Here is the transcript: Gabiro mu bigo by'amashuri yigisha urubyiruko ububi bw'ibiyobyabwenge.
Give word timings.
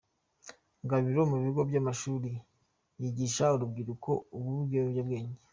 Gabiro 0.89 1.21
mu 1.31 1.37
bigo 1.43 1.61
by'amashuri 1.69 2.31
yigisha 3.01 3.45
urubyiruko 3.55 4.09
ububi 4.37 4.59
bw'ibiyobyabwenge. 4.65 5.39